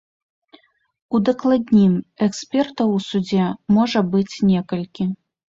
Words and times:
Удакладнім, 1.19 1.91
экспертаў 2.29 2.95
у 2.95 2.97
судзе 3.09 3.45
можа 3.79 4.05
быць 4.17 4.41
некалькі. 4.51 5.09